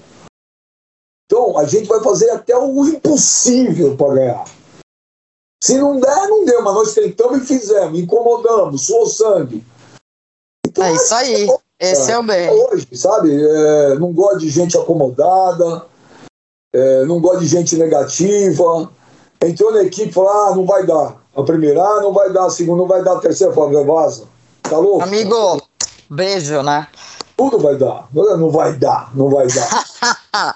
[1.25, 4.45] Então, a gente vai fazer até o impossível para ganhar.
[5.61, 9.65] Se não der, não deu, mas nós tentamos e fizemos, incomodamos, suou sangue.
[10.65, 11.47] Então, é isso aí.
[11.79, 12.49] Esse é o bem.
[12.49, 13.29] Hoje, sabe?
[13.33, 15.85] É, não gosto de gente acomodada,
[16.73, 18.89] é, não gosto de gente negativa.
[19.43, 21.21] Entrou na equipe e falou: ah, não vai dar.
[21.35, 22.45] A primeira, ah, não vai dar.
[22.45, 23.17] A segunda, não vai dar.
[23.17, 24.25] A terceira, falou: vaza.
[24.61, 25.03] Tá louco?
[25.03, 25.61] Amigo,
[26.09, 26.87] beijo, né?
[27.35, 28.07] Tudo vai dar.
[28.13, 30.55] Não vai dar, não vai dar.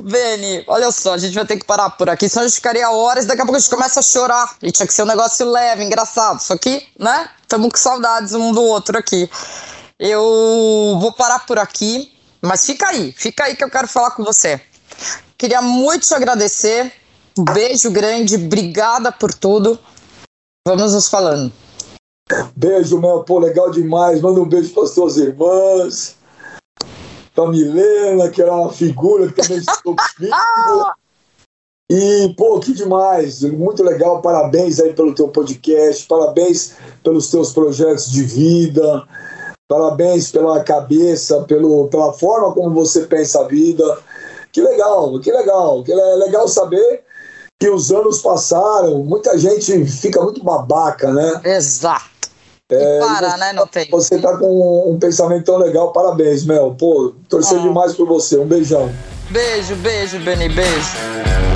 [0.00, 2.90] Beni, olha só, a gente vai ter que parar por aqui, senão a gente ficaria
[2.90, 4.56] horas, daqui a pouco a gente começa a chorar.
[4.62, 6.40] E tinha que ser um negócio leve, engraçado.
[6.40, 7.28] Só que, né?
[7.42, 9.30] Estamos com saudades um do outro aqui.
[9.98, 14.24] Eu vou parar por aqui, mas fica aí, fica aí que eu quero falar com
[14.24, 14.60] você.
[15.36, 16.92] Queria muito te agradecer.
[17.38, 19.78] Um beijo grande, obrigada por tudo.
[20.66, 21.52] Vamos nos falando.
[22.56, 24.20] Beijo, Mel, pô, legal demais.
[24.20, 26.16] Manda um beijo para as tuas irmãs,
[27.34, 29.96] para Milena, que era uma figura que também estou.
[31.90, 38.10] E, pô, que demais, muito legal, parabéns aí pelo teu podcast, parabéns pelos teus projetos
[38.10, 39.06] de vida,
[39.72, 43.82] Parabéns pela cabeça, pelo, pela forma como você pensa a vida.
[44.52, 45.82] Que legal, que legal.
[45.82, 47.02] Que é legal saber
[47.58, 51.40] que os anos passaram, muita gente fica muito babaca, né?
[51.42, 52.11] Exato.
[52.70, 53.52] É, para, você, né?
[53.52, 53.90] Não tem.
[53.90, 56.74] Você tá com um pensamento tão legal, parabéns, Mel.
[56.78, 57.62] Pô, torcer ah.
[57.62, 58.38] demais por você.
[58.38, 58.90] Um beijão.
[59.30, 61.51] Beijo, beijo, Beni, beijo.